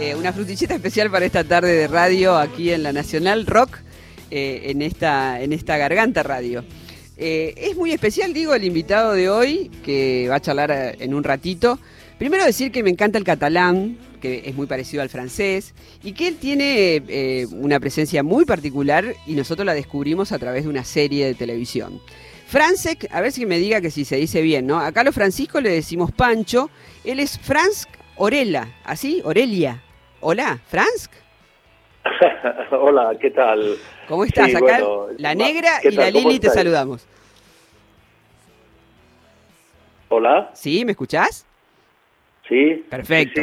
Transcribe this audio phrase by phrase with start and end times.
[0.00, 3.80] Eh, una frutillita especial para esta tarde de radio aquí en la Nacional Rock,
[4.30, 6.64] eh, en, esta, en esta Garganta Radio.
[7.18, 11.22] Eh, es muy especial, digo, el invitado de hoy, que va a charlar en un
[11.22, 11.78] ratito.
[12.18, 16.28] Primero decir que me encanta el catalán, que es muy parecido al francés, y que
[16.28, 21.26] él tiene una presencia muy particular y nosotros la descubrimos a través de una serie
[21.26, 22.00] de televisión.
[22.46, 24.80] Francesc, a ver si me diga que si se dice bien, ¿no?
[24.80, 26.70] Acá a los Francisco le decimos Pancho,
[27.04, 27.86] él es Franz
[28.16, 29.20] Orella, ¿así?
[29.24, 29.82] Orelia.
[30.20, 31.08] Hola, Franz.
[32.70, 33.76] Hola, ¿qué tal?
[34.06, 34.54] ¿Cómo estás?
[34.54, 34.80] Acá
[35.18, 37.06] la negra y la Lili te saludamos.
[40.08, 40.50] Hola.
[40.54, 40.84] ¿Sí?
[40.84, 41.46] ¿Me escuchás?
[42.48, 42.84] Sí.
[42.90, 43.40] Perfecto.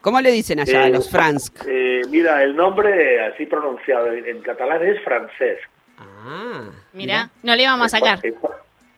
[0.00, 1.50] ¿Cómo le dicen allá a los Franz?
[1.66, 5.60] Eh, mira, el nombre así pronunciado en catalán es francés.
[5.98, 8.20] Ah, mira, no le íbamos a sacar.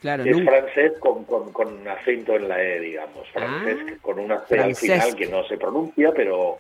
[0.07, 3.29] Claro, es francés con, con, acento en la E, digamos.
[3.31, 6.59] Francés ah, con una C al final que no se pronuncia, pero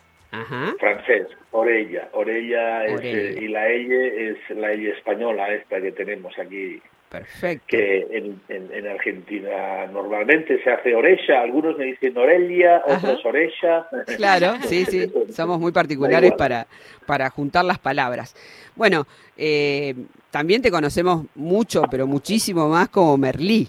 [0.78, 1.28] francés.
[1.52, 2.08] Orella.
[2.12, 6.82] Orella, eh, y la E es la E española esta que tenemos aquí
[7.18, 7.66] Perfecto.
[7.68, 13.88] Que en, en, Argentina normalmente se hace oreja, algunos me dicen orelia, otros oreja.
[14.16, 16.66] Claro, sí, sí, somos muy particulares para,
[17.06, 18.34] para juntar las palabras.
[18.74, 19.06] Bueno,
[19.36, 19.94] eh,
[20.30, 23.68] también te conocemos mucho, pero muchísimo más como Merlí.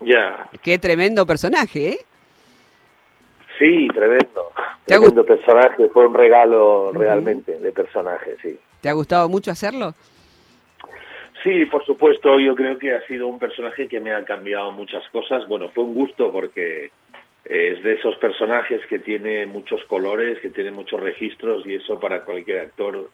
[0.00, 0.48] Ya.
[0.62, 1.98] Qué tremendo personaje, ¿eh?
[3.58, 4.50] Sí, tremendo.
[4.86, 8.58] Tremendo personaje, fue un regalo realmente de personaje, sí.
[8.80, 9.94] ¿Te ha gustado mucho hacerlo?
[11.42, 15.08] Sí, por supuesto, yo creo que ha sido un personaje que me ha cambiado muchas
[15.08, 15.48] cosas.
[15.48, 16.90] Bueno, fue un gusto porque
[17.44, 22.24] es de esos personajes que tiene muchos colores, que tiene muchos registros y eso para
[22.24, 23.08] cualquier actor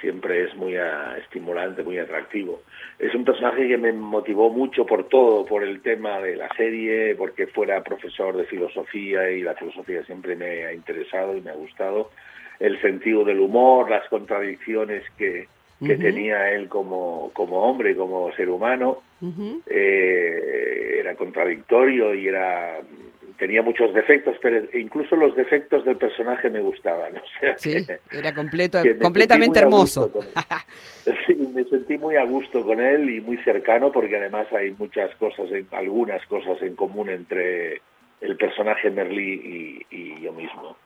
[0.00, 0.76] siempre es muy
[1.18, 2.62] estimulante, muy atractivo.
[2.98, 7.14] Es un personaje que me motivó mucho por todo, por el tema de la serie,
[7.16, 11.54] porque fuera profesor de filosofía y la filosofía siempre me ha interesado y me ha
[11.54, 12.10] gustado.
[12.60, 15.48] El sentido del humor, las contradicciones que,
[15.84, 19.02] que tenía él como, como hombre, como ser humano,
[19.66, 22.80] eh, era contradictorio y era
[23.38, 27.14] tenía muchos defectos, pero incluso los defectos del personaje me gustaban.
[27.56, 30.10] sí, era completo, completamente hermoso.
[31.26, 35.14] sí, me sentí muy a gusto con él y muy cercano porque además hay muchas
[35.16, 37.82] cosas, algunas cosas en común entre
[38.20, 40.76] el personaje Merlí y, y yo mismo.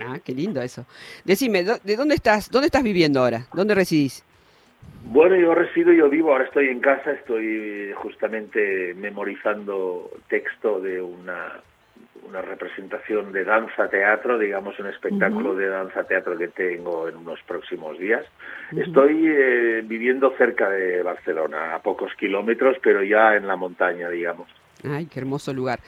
[0.00, 0.86] Ah, qué lindo eso.
[1.24, 3.46] Decime, ¿de dónde estás, dónde estás viviendo ahora?
[3.52, 4.24] ¿Dónde residís?
[5.04, 11.62] Bueno, yo resido, yo vivo, ahora estoy en casa, estoy justamente memorizando texto de una,
[12.28, 18.24] una representación de danza-teatro, digamos un espectáculo de danza-teatro que tengo en unos próximos días.
[18.76, 24.48] Estoy eh, viviendo cerca de Barcelona, a pocos kilómetros, pero ya en la montaña, digamos.
[24.84, 25.80] Ay, qué hermoso lugar.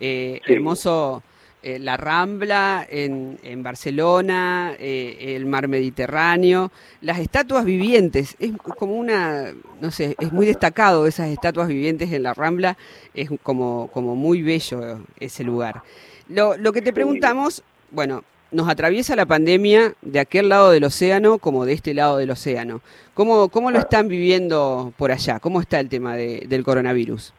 [0.00, 1.22] Eh, Hermoso
[1.62, 6.70] eh, la Rambla en, en Barcelona, eh, el mar Mediterráneo,
[7.00, 12.22] las estatuas vivientes, es como una, no sé, es muy destacado esas estatuas vivientes en
[12.22, 12.76] la Rambla,
[13.14, 15.82] es como, como muy bello ese lugar.
[16.28, 21.38] Lo, lo que te preguntamos, bueno, nos atraviesa la pandemia de aquel lado del océano
[21.38, 22.80] como de este lado del océano.
[23.14, 25.40] ¿Cómo, cómo lo están viviendo por allá?
[25.40, 27.34] ¿Cómo está el tema de, del coronavirus?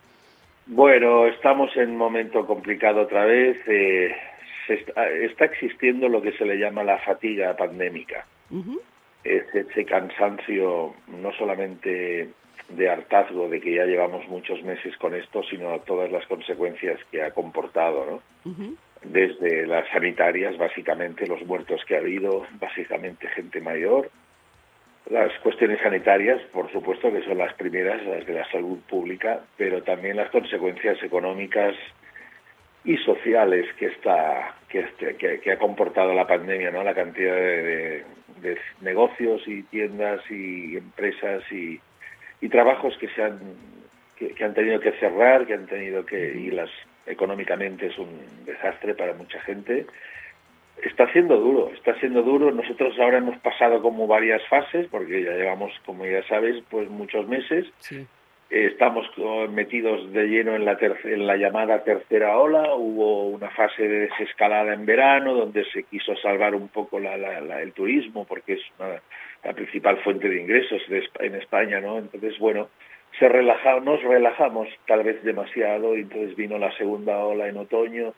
[0.71, 3.57] Bueno, estamos en un momento complicado otra vez.
[3.65, 4.15] Eh,
[4.67, 8.27] está, existiendo lo que se le llama la fatiga pandémica.
[9.23, 12.29] Es ese cansancio no solamente
[12.69, 17.23] de hartazgo de que ya llevamos muchos meses con esto, sino todas las consecuencias que
[17.23, 18.21] ha comportado, ¿no?
[19.01, 24.11] Desde las sanitarias, básicamente, los muertos que ha habido, básicamente gente mayor,
[25.09, 29.81] las cuestiones sanitarias, por supuesto, que son las primeras, las de la salud pública, pero
[29.81, 31.75] también las consecuencias económicas
[32.83, 36.83] y sociales que está que, este, que, ha comportado la pandemia, ¿no?
[36.83, 38.05] La cantidad de,
[38.81, 41.79] negocios y tiendas y empresas y,
[42.39, 43.39] y trabajos que se han
[44.15, 46.69] que, han tenido que cerrar, que han tenido que y las
[47.05, 49.87] económicamente es un desastre para mucha gente
[50.83, 52.51] Está siendo duro, está siendo duro.
[52.51, 57.27] Nosotros ahora hemos pasado como varias fases, porque ya llevamos, como ya sabes, pues muchos
[57.27, 57.65] meses.
[58.49, 59.05] estamos
[59.51, 62.73] metidos de lleno en la, en la llamada tercera ola.
[62.75, 67.15] Hubo una fase de desescalada en verano, donde se quiso salvar un poco la,
[67.61, 68.61] el turismo, porque es
[69.43, 70.81] la principal fuente de ingresos
[71.19, 71.97] en España, ¿no?
[71.97, 72.69] Entonces, bueno,
[73.19, 78.13] se relaja, nos relajamos tal vez demasiado, y entonces vino la segunda ola en otoño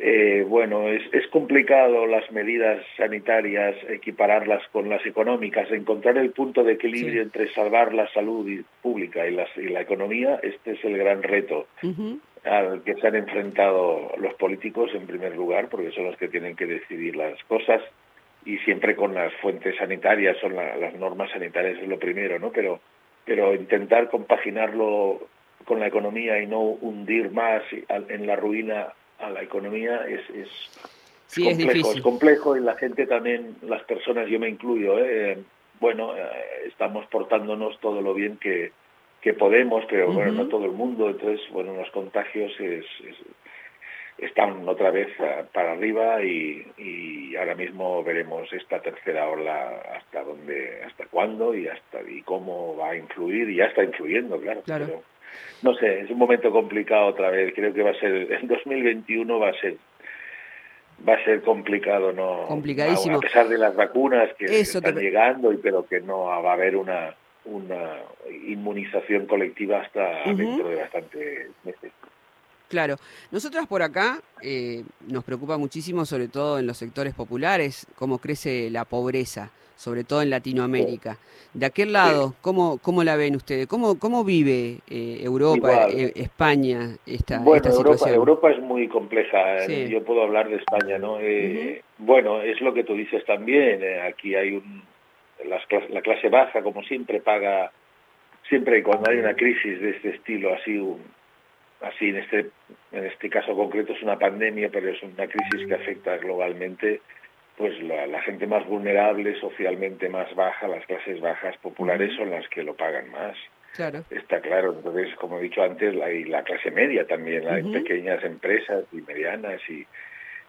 [0.00, 6.62] eh, bueno, es, es complicado las medidas sanitarias, equipararlas con las económicas, encontrar el punto
[6.62, 8.48] de equilibrio entre salvar la salud
[8.82, 11.66] pública y, y la economía, este es el gran reto.
[12.44, 16.54] al que se han enfrentado los políticos en primer lugar, porque son los que tienen
[16.54, 17.82] que decidir las cosas
[18.44, 22.50] y siempre con las fuentes sanitarias, son las normas sanitarias es lo primero, ¿no?
[22.50, 22.80] Pero,
[23.24, 25.28] pero intentar compaginarlo
[25.64, 30.48] con la economía y no hundir más en la ruina a la economía es, es,
[31.44, 35.38] complejo, es, complejo y la gente también, las personas, yo me incluyo, ¿eh?
[35.80, 36.22] bueno, eh,
[36.66, 38.72] estamos portándonos todo lo bien que,
[39.20, 42.84] que podemos, pero bueno, no todo el mundo, entonces, bueno, los contagios es,
[44.18, 45.08] están otra vez
[45.52, 51.68] para arriba y, y, ahora mismo veremos esta tercera ola hasta dónde, hasta cuándo y
[51.68, 54.62] hasta y cómo va a influir y ya está influyendo, claro.
[54.62, 55.02] claro.
[55.62, 57.52] No sé, es un momento complicado otra vez.
[57.54, 59.76] Creo que va a ser en 2021 va a ser
[61.08, 62.46] va a ser complicado, no.
[62.46, 63.18] Complicadísimo.
[63.18, 66.76] A pesar de las vacunas que están llegando y pero que no va a haber
[66.76, 67.14] una
[67.44, 67.96] una
[68.46, 71.92] inmunización colectiva hasta dentro de bastantes meses.
[72.68, 72.96] Claro,
[73.30, 78.68] nosotras por acá eh, nos preocupa muchísimo, sobre todo en los sectores populares, cómo crece
[78.70, 81.18] la pobreza, sobre todo en Latinoamérica.
[81.54, 83.68] De aquel lado, ¿cómo, cómo la ven ustedes?
[83.68, 88.14] ¿Cómo, cómo vive eh, Europa, eh, España esta, bueno, situación?
[88.14, 89.66] Europa, es muy compleja.
[89.66, 91.18] Yo puedo hablar de España, ¿no?
[91.98, 93.80] Bueno, es lo que tú dices también.
[94.02, 94.82] aquí hay un,
[95.46, 97.70] la clase baja, como siempre, paga,
[98.48, 100.82] siempre cuando hay una crisis de este estilo, así,
[101.82, 102.50] así en este,
[102.90, 107.00] en este caso concreto es una pandemia, pero es una crisis que afecta globalmente,
[107.58, 112.62] pues la, gente más vulnerable, socialmente más baja, las clases bajas populares son las que
[112.62, 113.36] lo pagan más.
[113.74, 114.04] Claro.
[114.10, 114.74] Está claro.
[114.76, 119.60] Entonces, como he dicho antes, hay la clase media también, hay pequeñas empresas y medianas
[119.68, 119.84] y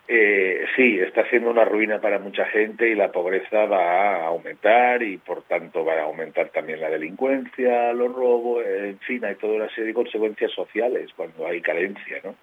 [0.08, 5.04] eh, sí, está siendo una ruina para mucha gente y la pobreza va a aumentar
[5.04, 9.54] y por tanto va a aumentar también la delincuencia, los robos, en fin, hay toda
[9.54, 12.36] una serie de consecuencias sociales cuando hay carencia, ¿no?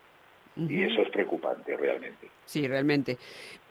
[0.56, 2.28] Y eso es preocupante realmente.
[2.44, 3.18] Sí, realmente.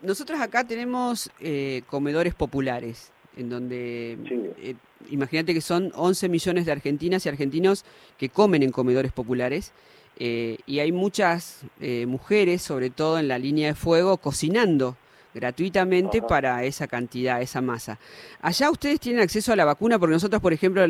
[0.02, 4.18] Nosotros acá tenemos eh, comedores populares, en donde,
[4.58, 4.74] eh,
[5.10, 7.84] imagínate que son 11 millones de argentinas y argentinos
[8.18, 9.72] que comen en comedores populares
[10.18, 14.96] eh, y hay muchas eh, mujeres, sobre todo en la línea de fuego, cocinando
[15.34, 17.98] gratuitamente para esa cantidad, esa masa.
[18.40, 20.86] Allá ustedes tienen acceso a la vacuna porque nosotros, por ejemplo,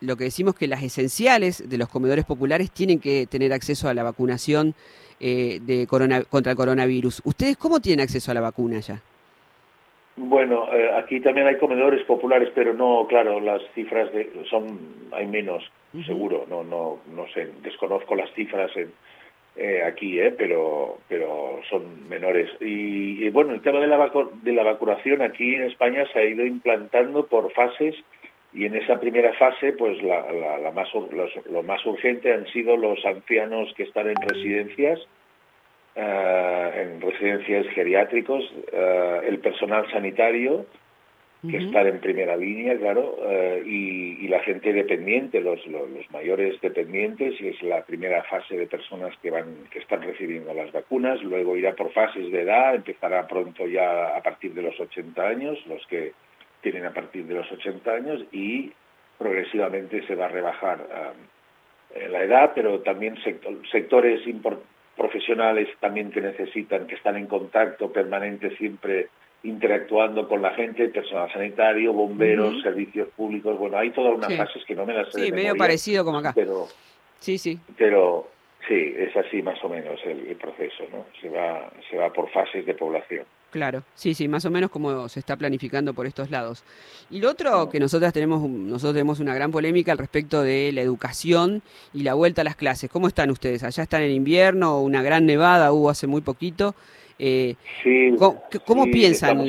[0.00, 3.94] lo que decimos que las esenciales de los comedores populares tienen que tener acceso a
[3.94, 4.74] la vacunación
[5.22, 7.22] eh, de contra el coronavirus.
[7.24, 9.00] ¿Ustedes cómo tienen acceso a la vacuna allá?
[10.16, 10.66] Bueno,
[10.98, 14.78] aquí también hay comedores populares, pero no, claro, las cifras de, son
[15.10, 15.64] hay menos
[16.06, 18.70] seguro, no, no, no sé, desconozco las cifras
[19.54, 22.50] eh, aquí, eh, pero, pero son menores.
[22.60, 24.10] Y, bueno, el tema de la,
[24.42, 27.94] de la vacunación aquí en España se ha ido implantando por fases
[28.54, 30.88] y en esa primera fase, pues la, la, más,
[31.50, 35.00] lo más urgente han sido los ancianos que están en residencias,
[35.94, 40.66] eh, en residencias geriátricos, eh, el personal sanitario,
[41.50, 47.38] que están en primera línea, claro, eh, y, la gente dependiente, los, los, mayores dependientes,
[47.40, 51.56] y es la primera fase de personas que van, que están recibiendo las vacunas, luego
[51.56, 55.84] irá por fases de edad, empezará pronto ya a partir de los 80 años, los
[55.88, 56.12] que
[56.62, 58.72] tienen a partir de los 80 años, y
[59.18, 60.86] progresivamente se va a rebajar
[61.94, 63.16] eh, la edad, pero también
[63.70, 64.22] sectores
[64.96, 69.08] profesionales también que necesitan, que están en contacto permanente siempre
[69.44, 73.58] interactuando con la gente, personal sanitario, bomberos, servicios públicos.
[73.58, 75.24] Bueno, hay todas unas fases que no me las sé.
[75.24, 76.32] Sí, medio parecido como acá.
[76.34, 76.68] Pero,
[77.18, 77.58] sí, sí.
[77.76, 78.28] Pero
[78.68, 81.06] sí, es así más o menos el, proceso, ¿no?
[81.20, 83.24] Se va, se va por fases de población.
[83.52, 86.64] Claro, sí, sí, más o menos como se está planificando por estos lados.
[87.10, 90.80] Y lo otro que nosotras tenemos, nosotros tenemos una gran polémica al respecto de la
[90.80, 91.60] educación
[91.92, 92.88] y la vuelta a las clases.
[92.90, 93.62] ¿Cómo están ustedes?
[93.62, 96.74] Allá están en invierno, una gran nevada hubo hace muy poquito.
[97.18, 97.56] Eh,
[98.18, 99.40] ¿Cómo, piensan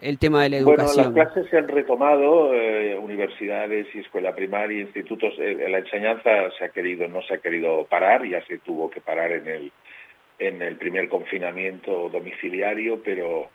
[0.00, 1.12] el tema de la educación?
[1.12, 6.30] Bueno, las clases se han retomado, eh, universidades y escuela primaria, institutos, eh, la enseñanza
[6.58, 9.72] se ha querido, no se ha querido parar, ya se tuvo que parar en el,
[10.38, 13.48] en el primer confinamiento domiciliario, pero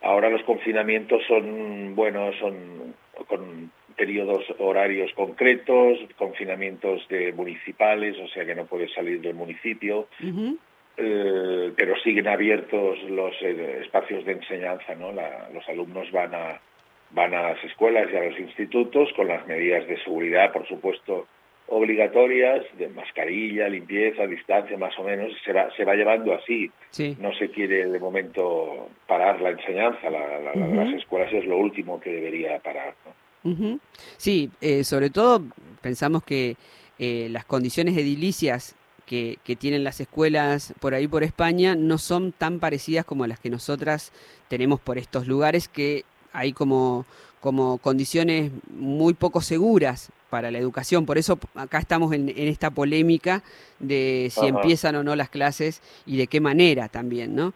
[0.00, 2.94] ahora los confinamientos son, bueno, son
[3.26, 10.08] con periodos horarios concretos, confinamientos de municipales, o sea que no puedes salir del municipio.
[10.96, 15.10] Eh, pero siguen abiertos los eh, espacios de enseñanza, ¿no?
[15.10, 16.60] los alumnos van a,
[17.12, 21.26] van a las escuelas y a los institutos con las medidas de seguridad, por supuesto,
[21.72, 26.70] obligatorias, de mascarilla, limpieza, distancia, más o menos, se va, se va llevando así.
[27.18, 32.58] No se quiere de momento parar la enseñanza, las escuelas es lo último que debería
[32.58, 32.94] parar.
[34.18, 35.42] Sí, eh, sobre todo
[35.80, 36.56] pensamos que
[36.98, 38.76] las condiciones edilicias
[39.44, 43.50] que, tienen las escuelas por ahí por España no son tan parecidas como las que
[43.50, 44.12] nosotras
[44.48, 47.04] tenemos por estos lugares que hay como,
[47.42, 51.04] como condiciones muy poco seguras para la educación.
[51.06, 53.42] Por eso acá estamos en, esta polémica
[53.80, 57.52] de si empiezan o no las clases y de qué manera también, ¿no?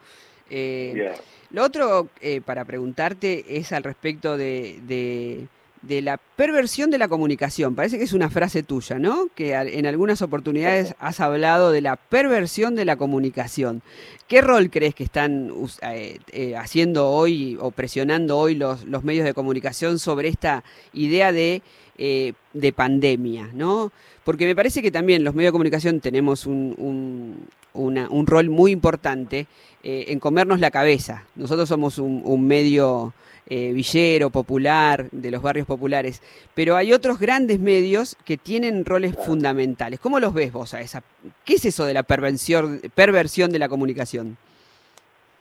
[0.51, 1.15] Eh,
[1.53, 5.47] lo otro eh, para preguntarte es al respecto de, de
[5.89, 7.75] la perversión de la comunicación.
[7.75, 9.29] Parece que es una frase tuya, ¿no?
[9.35, 13.83] Que en algunas oportunidades has hablado de la perversión de la comunicación.
[14.29, 15.53] ¿Qué rol crees que están
[15.83, 21.31] eh, eh, haciendo hoy o presionando hoy los, los, medios de comunicación sobre esta idea
[21.31, 21.63] de,
[21.99, 23.93] eh, de pandemia, ¿no?
[24.25, 28.73] Porque me parece que también los medios de comunicación tenemos un, un, un rol muy
[28.73, 29.47] importante
[29.85, 31.23] en comernos la cabeza.
[31.37, 33.15] Nosotros somos un medio
[33.49, 36.23] eh, villero, popular, de los barrios populares,
[36.55, 40.01] pero hay otros grandes medios que tienen roles fundamentales.
[40.01, 41.03] ¿Cómo los ves vos a esa?
[41.45, 44.37] ¿Qué es eso de la perversión, perversión de la comunicación?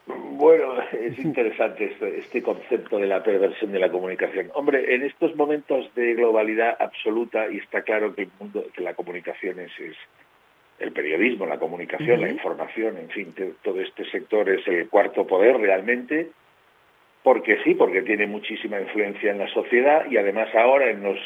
[0.06, 4.52] Bueno, es interesante este, este, concepto de la perversión de la comunicación.
[4.54, 8.94] Hombre, en estos momentos de globalidad absoluta, y está claro que el mundo, que la
[8.94, 9.72] comunicación es,
[10.78, 13.34] el periodismo, la comunicación, la información, en fin,
[13.64, 16.30] todo este sector es el cuarto poder realmente,
[17.26, 21.18] porque sí, porque tiene muchísima influencia en la sociedad y además ahora en los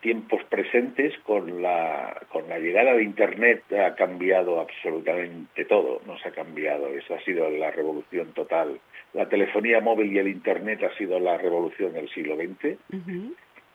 [0.00, 6.30] tiempos presentes con la con la llegada de internet ha cambiado absolutamente todo, nos ha
[6.30, 8.78] cambiado, eso ha sido la revolución total.
[9.14, 12.78] La telefonía móvil y el internet ha sido la revolución del siglo XX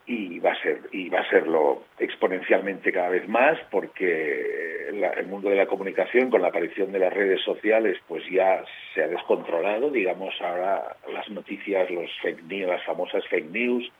[0.05, 5.49] y va a ser y va a serlo exponencialmente cada vez más porque el mundo
[5.49, 9.89] de la comunicación con la aparición de las redes sociales pues ya se ha descontrolado
[9.89, 13.91] digamos ahora las noticias los fake news las famosas fake news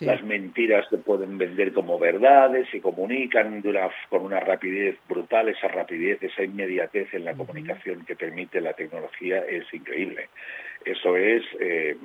[0.00, 3.62] las mentiras se pueden vender como verdades se comunican
[4.10, 9.38] con una rapidez brutal esa rapidez esa inmediatez en la comunicación que permite la tecnología
[9.48, 10.28] es increíble.
[10.84, 11.96] Eso es eh,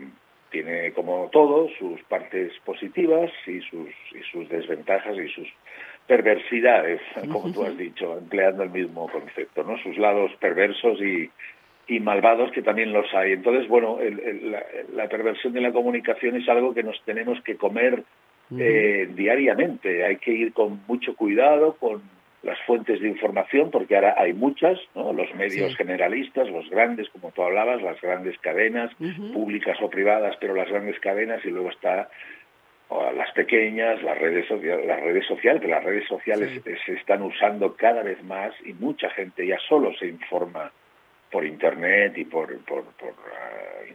[0.52, 5.48] tiene como todo sus partes positivas y sus, y sus desventajas y sus
[6.08, 9.78] perversidades, como tú has dicho, empleando el mismo concepto, ¿no?
[9.78, 11.30] Sus lados perversos y,
[11.88, 13.34] y malvados que también los hay.
[13.34, 13.98] Entonces, bueno,
[14.94, 18.04] la, perversión de la comunicación es algo que nos tenemos que comer
[18.58, 20.04] eh, diariamente.
[20.06, 22.02] Hay que ir con mucho cuidado, con
[22.44, 25.14] las fuentes de información, porque ahora hay muchas, ¿no?
[25.14, 28.92] los medios generalistas, los grandes, como tú hablabas, las grandes cadenas,
[29.34, 32.10] públicas o privadas, pero las grandes cadenas, y luego está
[33.16, 38.04] las pequeñas, las redes, las redes sociales, que las redes sociales se están usando cada
[38.04, 40.72] vez más y mucha gente ya solo se informa
[41.32, 43.86] por Internet y por, por, por ah,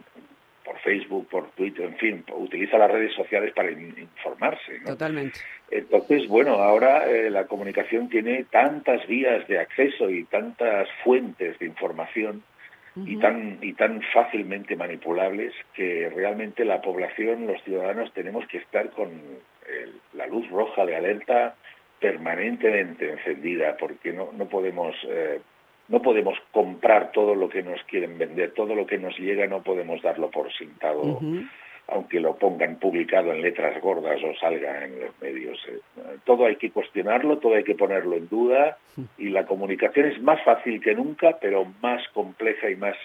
[0.67, 4.81] por Facebook, por Twitter, en fin, utiliza las redes sociales para informarse.
[4.85, 5.39] Totalmente.
[5.71, 11.65] Entonces, bueno, ahora eh, la comunicación tiene tantas vías de acceso y tantas fuentes de
[11.65, 12.43] información
[13.05, 18.89] y tan y tan fácilmente manipulables que realmente la población, los ciudadanos, tenemos que estar
[18.89, 19.11] con
[20.13, 21.55] la luz roja de alerta
[21.99, 25.39] permanentemente encendida, porque no no podemos eh,
[25.87, 29.63] no podemos comprar todo lo que nos quieren vender, todo lo que nos llega no
[29.63, 31.19] podemos darlo por sentado,
[31.87, 35.57] aunque lo pongan publicado en letras gordas o salga en los medios.
[35.69, 35.79] Eh.
[36.25, 38.77] Todo hay que cuestionarlo, todo hay que ponerlo en duda
[39.17, 42.95] y la comunicación es más fácil que nunca, pero más compleja y más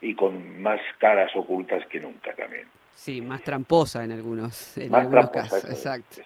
[0.00, 2.66] y con más caras ocultas que nunca también.
[2.94, 5.64] Sí, más tramposa en algunos, en algunos casos.
[5.64, 6.22] Exacto.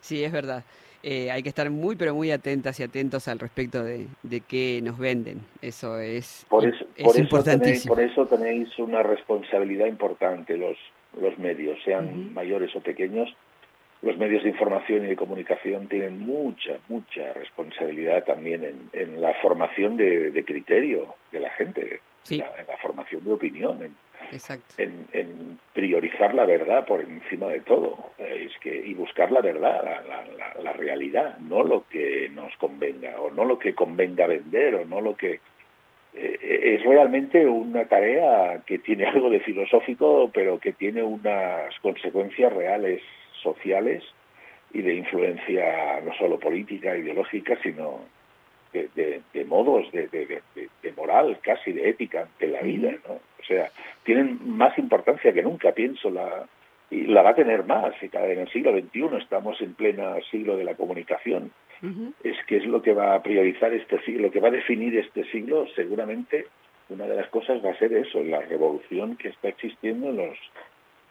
[0.00, 0.62] Sí, es verdad.
[1.06, 4.80] Eh, hay que estar muy, pero muy atentas y atentos al respecto de, de qué
[4.82, 5.42] nos venden.
[5.60, 7.94] Eso es, por eso, por importantísimo.
[7.94, 10.78] Eso tenéis, por eso tenéis una responsabilidad importante los,
[11.20, 13.28] los medios, sean mayores o pequeños.
[14.00, 19.34] Los medios de información y de comunicación tienen mucha, mucha responsabilidad también en, en la
[19.42, 23.94] formación de, de, criterio de la gente, en, la, formación de opinión, en,
[24.78, 28.10] en, priorizar la verdad por encima de todo.
[28.18, 33.30] Es que y buscar la verdad la, la, realidad no lo que nos convenga o
[33.30, 35.40] no lo que convenga vender o no lo que
[36.14, 42.52] eh, es realmente una tarea que tiene algo de filosófico pero que tiene unas consecuencias
[42.52, 43.02] reales
[43.42, 44.04] sociales
[44.72, 48.00] y de influencia no solo política ideológica sino
[48.72, 53.20] de, de, modos de, de, moral casi de ética de la vida ¿no?
[54.04, 56.46] Tienen más importancia que nunca, pienso, la,
[56.90, 57.94] y la va a tener más.
[58.02, 61.52] Y en el siglo XXI estamos en pleno siglo de la comunicación.
[62.22, 64.96] Es que es lo que va a priorizar este siglo, lo que va a definir
[64.96, 66.46] este siglo, seguramente
[66.88, 70.38] una de las cosas va a ser eso, la revolución que está existiendo en los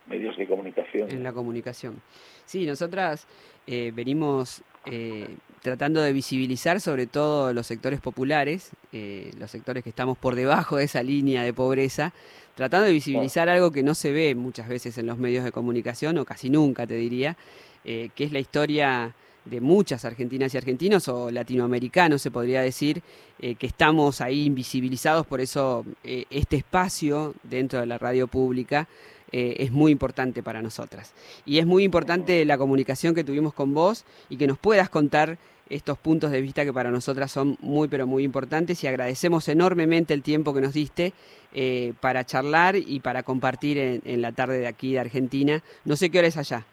[0.07, 1.11] medios de comunicación.
[1.11, 2.01] En la comunicación.
[2.45, 3.27] Sí, nosotras
[3.67, 5.27] eh, venimos eh,
[5.63, 10.77] tratando de visibilizar sobre todo los sectores populares, eh, los sectores que estamos por debajo
[10.77, 12.13] de esa línea de pobreza,
[12.53, 16.17] tratando de visibilizar algo que no se ve muchas veces en los medios de comunicación,
[16.19, 17.35] o casi nunca te diría,
[17.83, 19.15] que es la historia
[19.45, 23.01] de muchas argentinas y argentinos o latinoamericanos, se podría decir,
[23.39, 28.87] que estamos ahí invisibilizados, por eso este espacio dentro de la radio pública
[29.33, 31.11] eh, es muy importante para nosotras.
[31.43, 35.39] Y es muy importante la comunicación que tuvimos con vos y que nos puedas contar
[35.69, 40.13] estos puntos de vista que para nosotras son muy, pero muy importantes y agradecemos enormemente
[40.13, 41.13] el tiempo que nos diste
[41.53, 45.61] eh, para charlar y para compartir en, la tarde de aquí de Argentina.
[45.85, 46.65] No sé qué hora es allá.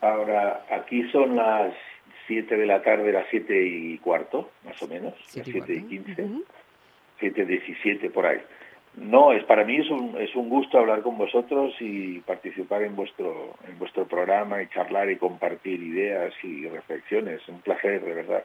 [0.00, 1.74] Ahora, aquí son las
[2.26, 6.28] 7 de la tarde, las 7 y cuarto, más o menos, las 7 y 15,
[7.20, 8.40] 7 y 17 por ahí.
[8.96, 12.96] No, es para mí es un, es un gusto hablar con vosotros y participar en
[12.96, 17.46] vuestro, en vuestro programa y charlar y compartir ideas y reflexiones.
[17.48, 18.44] Un placer, de verdad.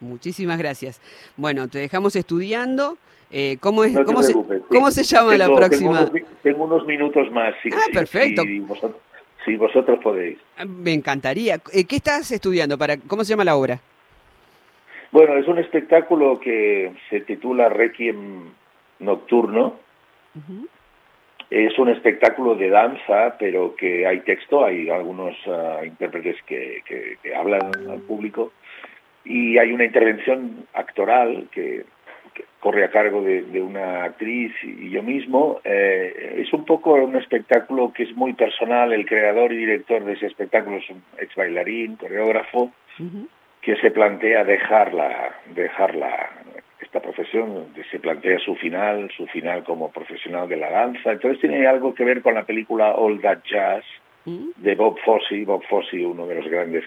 [0.00, 1.00] Muchísimas gracias.
[1.36, 2.96] Bueno, te dejamos estudiando.
[3.30, 4.32] Eh, ¿cómo, es, cómo, se,
[4.68, 6.10] ¿Cómo se llama la próxima?
[6.42, 7.54] Tengo unos, minutos más.
[7.62, 8.42] Si, ah, perfecto.
[9.44, 10.38] Si vosotros, podéis.
[10.56, 11.56] Ah, me encantaría.
[11.72, 12.78] Eh, ¿Qué estás estudiando?
[12.78, 13.80] Para, ¿Cómo se llama la obra?
[15.12, 18.50] Bueno, es un espectáculo que se titula Requiem
[19.00, 19.78] Nocturno.
[21.50, 26.82] Es un espectáculo de danza, pero que hay texto, hay algunos ah, intérpretes que,
[27.36, 28.52] hablan al público
[29.24, 31.84] y hay una intervención actoral que,
[32.64, 35.60] corre a cargo de, una actriz y yo mismo.
[35.64, 38.90] Eh, es un poco un espectáculo que es muy personal.
[38.92, 42.72] El creador y director de ese espectáculo es un ex bailarín, coreógrafo,
[43.60, 46.30] que se plantea dejarla, dejarla
[46.94, 51.10] esta profesión, se plantea su final, su final como profesional de la danza.
[51.10, 53.84] Entonces tiene algo que ver con la película All That Jazz
[54.26, 54.50] mm.
[54.58, 55.44] de Bob Fosse.
[55.44, 56.84] Bob Fosse, uno de los grandes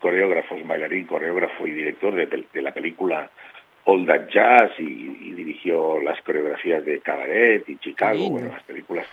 [0.00, 3.28] coreógrafos, bailarín, coreógrafo y director de, la película
[3.84, 9.06] All That Jazz y, dirigió las coreografías de Cabaret y Chicago, bueno, las películas.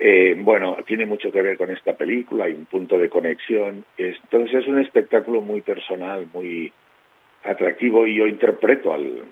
[0.00, 3.84] Eh, bueno, tiene mucho que ver con esta película, hay un punto de conexión.
[3.96, 6.72] Entonces es un espectáculo muy personal, muy
[7.44, 9.24] atractivo y yo interpreto al,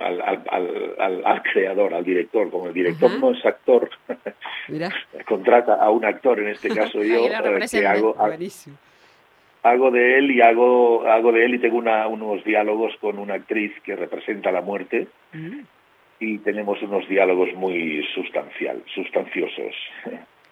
[0.00, 2.50] al, al, al, creador, al director.
[2.50, 3.90] Como el director no es actor,
[5.26, 8.16] contrata a un actor, en este caso yo, eh, que hago,
[9.62, 13.34] hago de él y hago, hago de él y tengo una, unos diálogos con una
[13.34, 15.60] actriz que representa la muerte mm.
[16.20, 19.74] y tenemos unos diálogos muy sustancial, sustanciosos.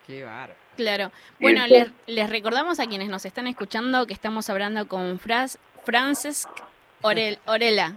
[0.06, 0.24] Qué
[0.76, 1.12] Claro.
[1.38, 6.48] Bueno, les, les, recordamos a quienes nos están escuchando que estamos hablando con Fras, Frances
[7.02, 7.96] Orel, Orela.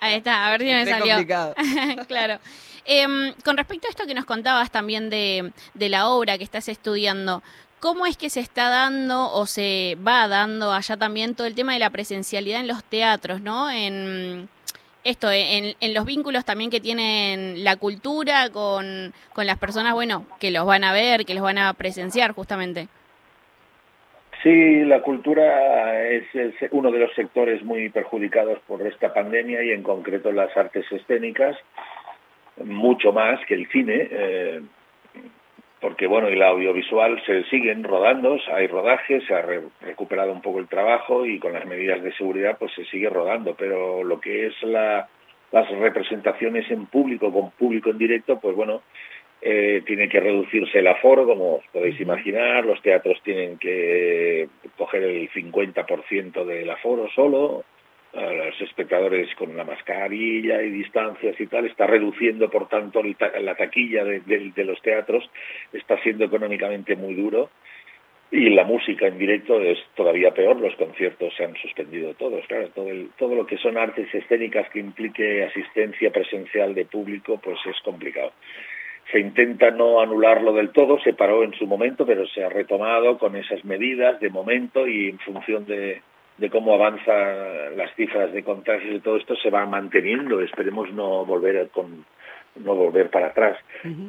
[0.00, 1.16] Ahí está, a ver si me salió.
[2.06, 2.38] claro.
[2.84, 6.68] Em, con respecto a esto que nos contabas también de, de la obra que estás
[6.68, 7.42] estudiando,
[7.78, 11.72] ¿cómo es que se está dando o se va dando allá también todo el tema
[11.74, 13.70] de la presencialidad en los teatros, ¿no?
[13.70, 14.48] En
[15.04, 20.26] esto, en, en los vínculos también que tienen la cultura con, con las personas, bueno,
[20.38, 22.88] que los van a ver, que los van a presenciar justamente.
[24.42, 26.24] Sí, la cultura es,
[26.70, 31.58] uno de los sectores muy perjudicados por esta pandemia y en concreto las artes escénicas,
[32.64, 34.62] mucho más que el cine, eh,
[35.78, 39.42] porque bueno, el audiovisual se siguen rodando, hay rodajes, se ha
[39.82, 43.54] recuperado un poco el trabajo y con las medidas de seguridad pues se sigue rodando,
[43.54, 45.06] pero lo que es la,
[45.52, 48.82] las representaciones en público, con público en directo, pues bueno,
[49.42, 55.02] eh, tiene que reducirse el aforo, como os podéis imaginar, los teatros tienen que coger
[55.02, 57.64] el 50% del aforo solo,
[58.12, 64.04] los espectadores con una mascarilla y distancias y tal, está reduciendo, por tanto, la taquilla
[64.04, 65.30] de, los teatros,
[65.72, 67.50] está siendo económicamente muy duro.
[68.32, 72.68] Y la música en directo es todavía peor, los conciertos se han suspendido todos, claro,
[72.68, 77.80] todo, todo lo que son artes escénicas que implique asistencia presencial de público, pues es
[77.82, 78.32] complicado
[79.10, 83.18] se intenta no anularlo del todo, se paró en su momento, pero se ha retomado
[83.18, 86.02] con esas medidas de momento y en función de,
[86.50, 90.40] cómo avanzan las cifras de contagios y todo esto se va manteniendo.
[90.40, 92.04] Esperemos no volver con
[92.56, 93.56] no volver para atrás.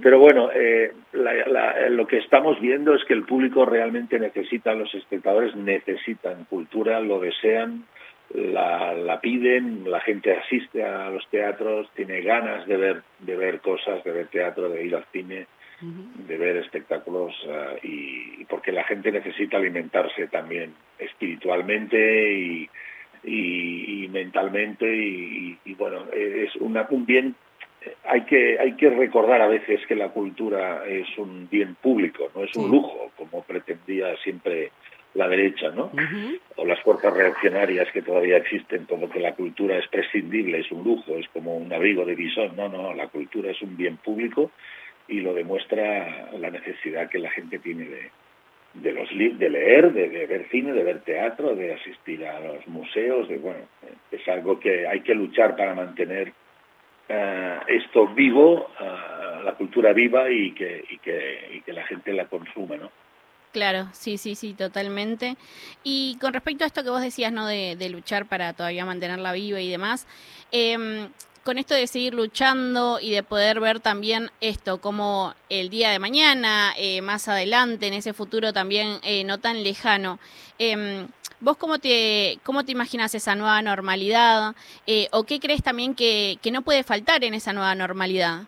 [0.02, 5.56] Pero bueno, eh, lo que estamos viendo es que el público realmente necesita, los espectadores
[5.56, 7.86] necesitan cultura, lo desean,
[8.34, 13.60] la, la, piden, la gente asiste a los teatros, tiene ganas de ver, de ver
[13.60, 15.48] cosas, de ver teatro, de ir al cine,
[15.82, 22.70] de ver espectáculos uh, y porque la gente necesita alimentarse también espiritualmente y,
[23.24, 27.36] y, mentalmente y, y, bueno, es una, un bien
[28.04, 32.44] hay que hay que recordar a veces que la cultura es un bien público, no
[32.44, 34.72] es un lujo como pretendía siempre
[35.14, 35.92] la derecha, ¿no?
[36.56, 40.84] O las fuerzas reaccionarias que todavía existen, como que la cultura es prescindible, es un
[40.84, 42.56] lujo, es como un abrigo de visón.
[42.56, 44.52] No, no, la cultura es un bien público
[45.08, 48.12] y lo demuestra la necesidad que la gente tiene de,
[48.76, 53.28] de los de leer, de, ver cine, de ver teatro, de asistir a los museos,
[53.28, 53.66] de bueno,
[54.12, 56.32] es algo que hay que luchar para mantener
[57.10, 62.14] eh, esto vivo, uh, la cultura viva y que, y que, y que la gente
[62.14, 62.90] la consuma, ¿no?
[63.52, 65.36] Claro, sí, sí, sí, totalmente.
[65.84, 67.48] Y con respecto a esto que vos decías, ¿no?
[67.48, 70.08] De, de luchar para todavía mantenerla viva y demás,
[70.52, 71.10] eh,
[71.44, 76.00] con esto de seguir luchando y de poder ver también esto como el día de
[76.00, 80.20] mañana, eh, más adelante, en ese futuro también eh, no tan lejano.
[80.60, 81.08] Eh,
[81.40, 84.56] ¿Vos cómo te, cómo te imaginas esa nueva normalidad?
[84.86, 88.44] Eh, ¿O qué crees también que, que no puede faltar en esa nueva normalidad?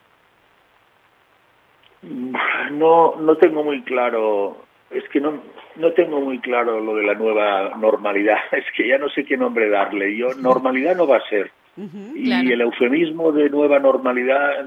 [2.72, 5.42] No, no tengo muy claro, es que no,
[5.76, 9.38] no tengo muy claro lo de la nueva normalidad, es que ya no sé qué
[9.38, 10.16] nombre darle.
[10.16, 14.66] Yo, normalidad no va a ser y el eufemismo de nueva normalidad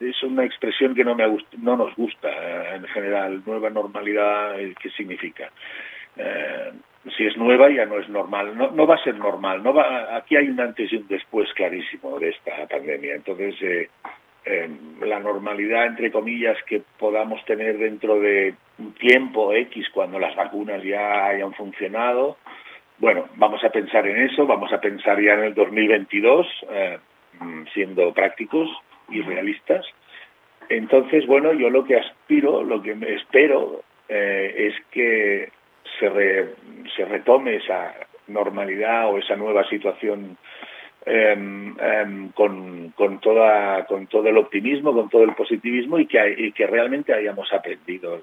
[0.00, 1.24] es una expresión que no, me
[1.58, 3.42] no nos gusta eh, en general.
[3.46, 5.50] Nueva normalidad, eh, ¿qué significa?
[6.16, 6.72] Eh,
[7.16, 9.62] si es nueva ya no es normal, no, no va a ser normal.
[9.62, 13.14] No va, aquí hay un antes y un después clarísimo de esta pandemia.
[13.14, 13.88] Entonces, eh,
[15.00, 20.82] la normalidad, entre comillas, que podamos tener dentro de un tiempo X, cuando las vacunas
[20.82, 22.36] ya hayan funcionado,
[22.98, 26.98] bueno, vamos a pensar en eso, vamos a pensar ya en el 2022, eh,
[27.74, 28.68] siendo prácticos
[29.08, 29.84] y realistas.
[30.68, 35.50] Entonces, bueno, yo lo que aspiro, lo que espero eh, es que
[35.98, 36.54] se,
[36.94, 37.92] se retome esa
[38.28, 40.38] normalidad o esa nueva situación
[42.34, 46.66] con, con, toda, con todo el optimismo, con todo el positivismo y que, y que
[46.66, 48.20] realmente hayamos aprendido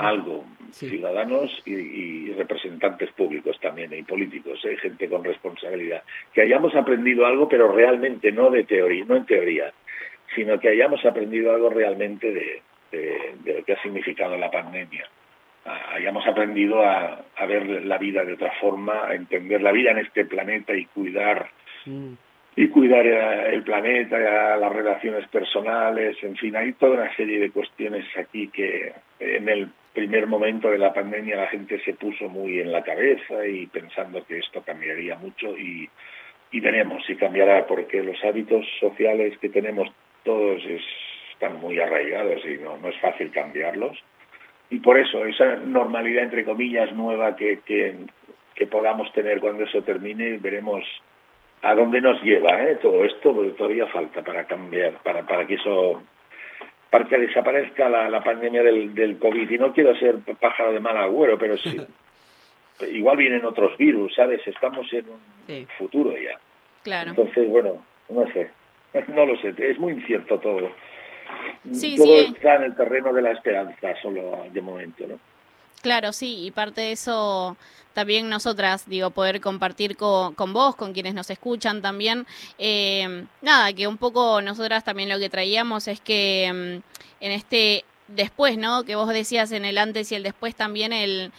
[0.00, 4.76] algo, ciudadanos y, representantes públicos también y políticos, ¿eh?
[4.78, 9.72] gente con responsabilidad, que hayamos aprendido algo, pero realmente no de teoría, no en teoría,
[10.34, 12.62] sino que hayamos aprendido algo realmente de,
[13.44, 15.06] lo que ha significado la pandemia.
[15.92, 20.24] hayamos aprendido a, ver la vida de otra forma, a entender la vida en este
[20.24, 21.50] planeta y cuidar
[21.86, 22.12] mm.
[22.56, 27.50] y cuidar eh, el planeta, las relaciones personales, en fin, hay toda una serie de
[27.50, 32.60] cuestiones aquí que en el primer momento de la pandemia la gente se puso muy
[32.60, 35.88] en la cabeza y pensando que esto cambiaría mucho y,
[36.52, 39.88] y veremos si cambiará porque los hábitos sociales que tenemos
[40.24, 40.62] todos
[41.32, 43.98] están muy arraigados y no, no es fácil cambiarlos
[44.70, 47.60] y por eso esa normalidad entre comillas nueva que,
[48.54, 50.84] que podamos tener cuando eso termine veremos
[51.62, 52.78] a dónde nos lleva ¿eh?
[52.80, 56.02] todo esto porque todavía falta para cambiar para para que eso
[56.90, 59.48] para que desaparezca la, pandemia del, del, COVID.
[59.48, 61.80] Y no quiero ser pájaro de mal agüero, pero sí.
[62.92, 64.40] igual vienen otros virus, ¿sabes?
[64.46, 66.38] Estamos en un futuro ya.
[66.82, 67.10] Claro.
[67.10, 68.50] Entonces, bueno, no sé.
[69.14, 69.54] No lo sé.
[69.56, 70.72] Es muy incierto todo.
[71.96, 75.20] todo está en el terreno de la esperanza, solo de momento, ¿no?
[75.82, 77.56] Claro, sí, y parte de eso
[77.94, 82.26] también nosotras, digo, poder compartir con, con vos, con quienes nos escuchan también.
[82.58, 87.84] Eh, nada, que un poco nosotras también lo que traíamos es que mm, en este
[88.08, 88.84] después, ¿no?
[88.84, 91.32] Que vos decías en el antes y el después también el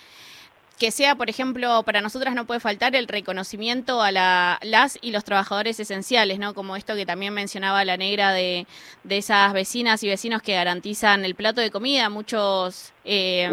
[0.82, 5.12] que sea, por ejemplo, para nosotras no puede faltar el reconocimiento a la, las y
[5.12, 6.56] los trabajadores esenciales, ¿no?
[6.56, 8.66] Como esto que también mencionaba la negra de,
[9.04, 13.48] de esas vecinas y vecinos que garantizan el plato de comida, muchos eh,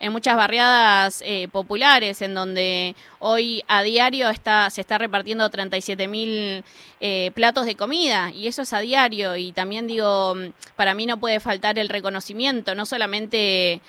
[0.00, 6.08] en muchas barriadas eh, populares, en donde hoy a diario está se está repartiendo 37
[6.08, 6.64] mil
[6.98, 10.34] eh, platos de comida, y eso es a diario, y también digo,
[10.74, 13.80] para mí no puede faltar el reconocimiento, no solamente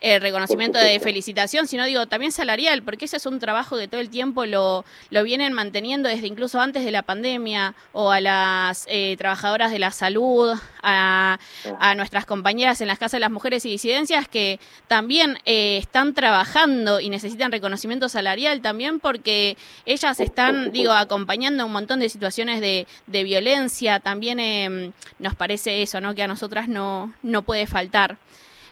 [0.00, 4.00] el reconocimiento de felicitación, sino digo también salarial, porque ese es un trabajo que todo
[4.00, 8.86] el tiempo lo, lo vienen manteniendo desde incluso antes de la pandemia, o a las
[8.88, 11.38] eh, trabajadoras de la salud, a,
[11.78, 14.58] a, nuestras compañeras en las casas de las mujeres y disidencias que
[14.88, 21.72] también eh, están trabajando y necesitan reconocimiento salarial también porque ellas están, digo, acompañando un
[21.72, 26.14] montón de situaciones de, de violencia, también em, nos parece eso, ¿no?
[26.14, 28.16] Que a nosotras no, no puede faltar.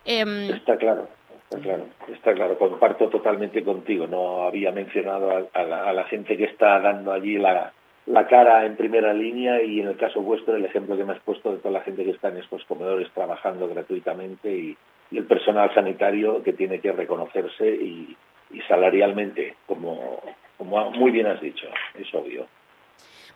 [0.04, 1.17] Em, Está claro.
[1.50, 4.06] Está claro, está claro, comparto totalmente contigo.
[4.06, 7.72] No había mencionado a, la, gente que está dando allí la,
[8.04, 11.20] la, cara en primera línea y en el caso vuestro el ejemplo que me has
[11.20, 14.76] puesto de toda la gente que está en estos comedores trabajando gratuitamente y,
[15.10, 18.14] el personal sanitario que tiene que reconocerse y,
[18.50, 20.20] y salarialmente, como,
[20.58, 21.66] como muy bien has dicho,
[21.98, 22.46] es obvio.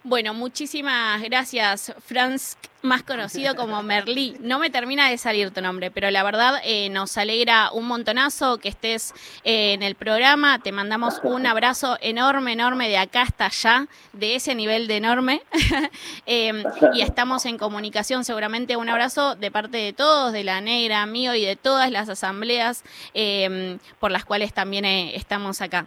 [0.05, 4.37] Bueno, muchísimas gracias, Franz, más conocido como Merlí.
[4.41, 8.59] No me termina de salir tu nombre, pero la verdad eh, nos alegra un montonazo
[8.59, 10.59] que estés eh, en el programa.
[10.59, 15.43] Te mandamos un abrazo enorme, enorme de acá hasta allá, de ese nivel de enorme.
[16.27, 21.05] Em, y estamos en comunicación, seguramente un abrazo de parte de todos, de la negra,
[21.07, 22.83] mío y de todas las asambleas
[23.15, 25.87] em, por las cuales también eh, estamos acá.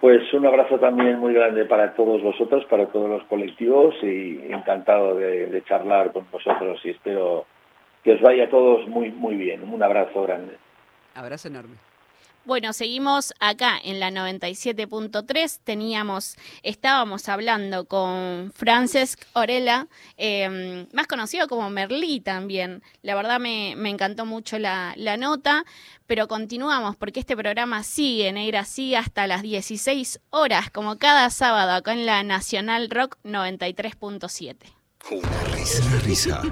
[0.00, 5.14] Pues un abrazo también muy grande para todos vosotros, para todos los colectivos y encantado
[5.14, 7.44] de, charlar con vosotros y espero
[8.02, 9.62] que os vaya a todos muy, muy bien.
[9.70, 10.56] Un abrazo grande.
[11.14, 11.89] Abrazo enorme.
[12.46, 15.60] Bueno, seguimos acá en la 97.3.
[15.62, 22.82] Teníamos, estábamos hablando con Francesc Orella, em, más conocido como Merlí también.
[23.02, 25.64] La verdad me, encantó mucho la, la, nota,
[26.06, 31.72] pero continuamos porque este programa sigue, Negra, sigue hasta las 16 horas, como cada sábado
[31.72, 34.56] acá en la Nacional Rock 93.7.
[35.10, 36.42] Una risa, una risa.